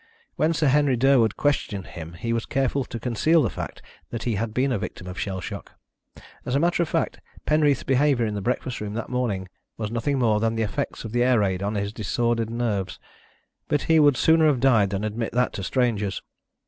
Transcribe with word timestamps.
When 0.35 0.51
Sir 0.53 0.67
Henry 0.69 0.95
Durwood 0.97 1.37
questioned 1.37 1.85
him 1.85 2.13
he 2.13 2.33
was 2.33 2.47
careful 2.47 2.85
to 2.85 2.99
conceal 2.99 3.43
the 3.43 3.51
fact 3.51 3.83
that 4.09 4.23
he 4.23 4.33
had 4.33 4.51
been 4.51 4.71
a 4.71 4.79
victim 4.79 5.05
of 5.05 5.19
shell 5.19 5.39
shock. 5.39 5.73
As 6.43 6.55
a 6.55 6.59
matter 6.59 6.81
of 6.81 6.89
fact, 6.89 7.19
Penreath's 7.45 7.83
behaviour 7.83 8.25
in 8.25 8.33
the 8.33 8.41
breakfast 8.41 8.81
room 8.81 8.95
that 8.95 9.09
morning 9.09 9.47
was 9.77 9.91
nothing 9.91 10.17
more 10.17 10.39
than 10.39 10.55
the 10.55 10.63
effects 10.63 11.05
of 11.05 11.11
the 11.11 11.21
air 11.21 11.41
raid 11.41 11.61
on 11.61 11.75
his 11.75 11.93
disordered 11.93 12.49
nerves, 12.49 12.99
but 13.67 13.83
he 13.83 13.99
would 13.99 14.17
sooner 14.17 14.47
have 14.47 14.59
died 14.59 14.89
than 14.89 15.03
admit 15.03 15.33
that 15.33 15.53
to 15.53 15.63
strangers. 15.63 16.23